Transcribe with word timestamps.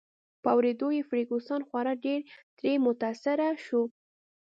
په 0.41 0.49
اوریدو 0.55 0.87
یې 0.97 1.03
فرګوسن 1.09 1.61
خورا 1.67 1.93
ډېر 2.05 2.19
ترې 2.57 2.73
متاثره 2.85 3.47
شوه. 3.65 3.85